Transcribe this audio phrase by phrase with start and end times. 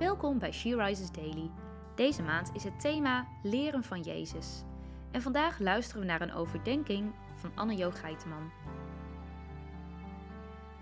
[0.00, 1.50] Welkom bij She Rises Daily.
[1.94, 4.62] Deze maand is het thema Leren van Jezus.
[5.12, 8.50] En vandaag luisteren we naar een overdenking van Anne-Jo Geiteman.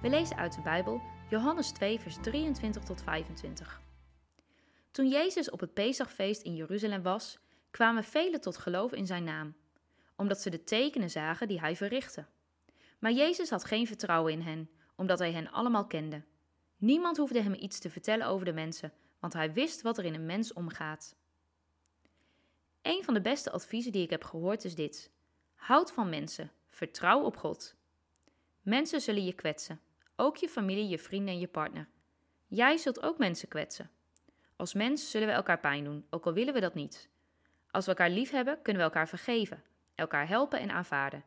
[0.02, 1.00] We lezen uit de Bijbel
[1.30, 3.80] Johannes 2, vers 23 tot 25.
[4.90, 7.38] Toen Jezus op het Pesachfeest in Jeruzalem was,
[7.70, 9.54] kwamen velen tot geloof in zijn naam,
[10.16, 12.26] omdat ze de tekenen zagen die hij verrichtte.
[12.98, 16.22] Maar Jezus had geen vertrouwen in hen, omdat hij hen allemaal kende.
[16.76, 20.14] Niemand hoefde hem iets te vertellen over de mensen, want hij wist wat er in
[20.14, 21.16] een mens omgaat.
[22.82, 25.10] Een van de beste adviezen die ik heb gehoord is dit:
[25.54, 27.76] houd van mensen, vertrouw op God.
[28.62, 29.80] Mensen zullen je kwetsen,
[30.16, 31.88] ook je familie, je vrienden en je partner.
[32.46, 33.90] Jij zult ook mensen kwetsen.
[34.56, 37.08] Als mens zullen we elkaar pijn doen, ook al willen we dat niet.
[37.70, 39.62] Als we elkaar lief hebben, kunnen we elkaar vergeven,
[39.94, 41.24] elkaar helpen en aanvaarden.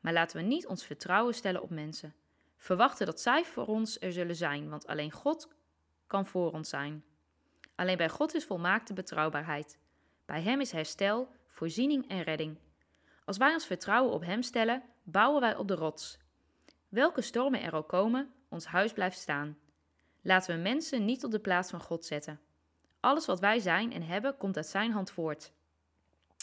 [0.00, 2.14] Maar laten we niet ons vertrouwen stellen op mensen.
[2.56, 5.48] Verwachten dat zij voor ons er zullen zijn, want alleen God
[6.06, 7.04] kan voor ons zijn.
[7.80, 9.78] Alleen bij God is volmaakte betrouwbaarheid.
[10.24, 12.58] Bij Hem is herstel, voorziening en redding.
[13.24, 16.18] Als wij ons vertrouwen op Hem stellen, bouwen wij op de rots.
[16.88, 19.58] Welke stormen er ook komen, ons huis blijft staan.
[20.20, 22.40] Laten we mensen niet op de plaats van God zetten.
[23.00, 25.52] Alles wat wij zijn en hebben, komt uit Zijn hand voort.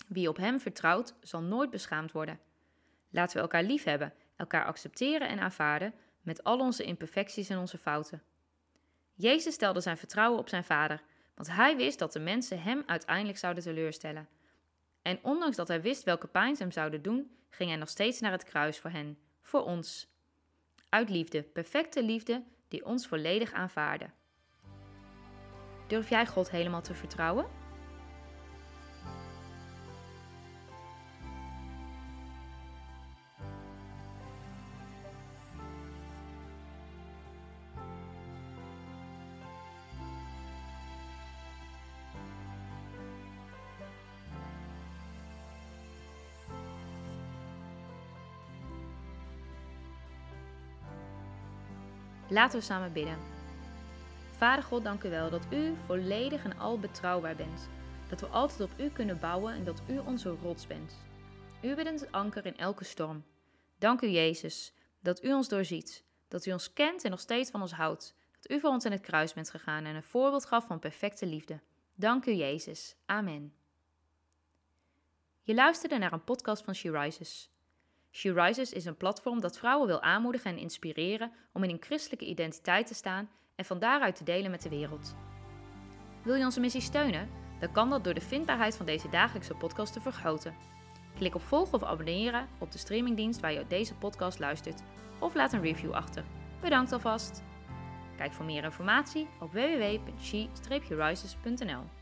[0.08, 2.40] Wie op Hem vertrouwt, zal nooit beschaamd worden.
[3.10, 7.78] Laten we elkaar lief hebben, elkaar accepteren en aanvaarden, met al onze imperfecties en onze
[7.78, 8.24] fouten.
[9.14, 11.02] Jezus stelde zijn vertrouwen op zijn Vader,
[11.38, 14.28] want hij wist dat de mensen hem uiteindelijk zouden teleurstellen.
[15.02, 18.20] En ondanks dat hij wist welke pijn ze hem zouden doen, ging hij nog steeds
[18.20, 20.08] naar het kruis voor hen, voor ons.
[20.90, 24.10] Uit liefde, perfecte liefde, die ons volledig aanvaarde.
[25.88, 27.67] Durf jij God helemaal te vertrouwen?
[52.30, 53.17] Laten we samen bidden.
[54.38, 57.70] Vader God, dank u wel dat u volledig en al betrouwbaar bent.
[58.10, 60.93] Dat we altijd op u kunnen bouwen en dat u onze rots bent.
[61.61, 63.23] U bent het anker in elke storm.
[63.77, 66.04] Dank u, Jezus, dat u ons doorziet.
[66.27, 68.16] Dat u ons kent en nog steeds van ons houdt.
[68.39, 71.26] Dat u voor ons in het kruis bent gegaan en een voorbeeld gaf van perfecte
[71.26, 71.60] liefde.
[71.95, 72.95] Dank u, Jezus.
[73.05, 73.54] Amen.
[75.42, 77.49] Je luisterde naar een podcast van She Rises.
[78.17, 82.26] She Rises is een platform dat vrouwen wil aanmoedigen en inspireren om in een christelijke
[82.26, 85.16] identiteit te staan en van daaruit te delen met de wereld.
[86.23, 87.30] Wil je onze missie steunen?
[87.60, 90.55] Dan kan dat door de vindbaarheid van deze dagelijkse podcast te vergroten.
[91.17, 94.82] Klik op volgen of abonneren op de streamingdienst waar je deze podcast luistert
[95.20, 96.23] of laat een review achter.
[96.61, 97.44] Bedankt alvast!
[98.16, 101.97] Kijk voor meer informatie op www.she-rises.nl